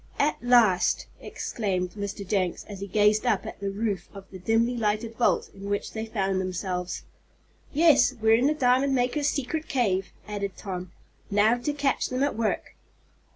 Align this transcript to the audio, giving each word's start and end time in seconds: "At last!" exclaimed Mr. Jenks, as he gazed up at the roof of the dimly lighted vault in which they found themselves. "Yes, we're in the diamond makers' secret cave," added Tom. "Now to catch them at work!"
"At 0.17 0.37
last!" 0.43 1.05
exclaimed 1.19 1.91
Mr. 1.91 2.27
Jenks, 2.27 2.63
as 2.63 2.79
he 2.79 2.87
gazed 2.87 3.23
up 3.23 3.45
at 3.45 3.59
the 3.59 3.69
roof 3.69 4.09
of 4.15 4.25
the 4.31 4.39
dimly 4.39 4.75
lighted 4.75 5.15
vault 5.15 5.51
in 5.53 5.69
which 5.69 5.91
they 5.93 6.07
found 6.07 6.41
themselves. 6.41 7.03
"Yes, 7.71 8.11
we're 8.19 8.33
in 8.33 8.47
the 8.47 8.55
diamond 8.55 8.95
makers' 8.95 9.27
secret 9.29 9.67
cave," 9.67 10.07
added 10.27 10.57
Tom. 10.57 10.91
"Now 11.29 11.55
to 11.59 11.71
catch 11.71 12.09
them 12.09 12.23
at 12.23 12.35
work!" 12.35 12.75